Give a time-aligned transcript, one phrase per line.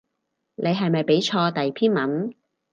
[0.55, 2.33] 你係咪畀錯第篇文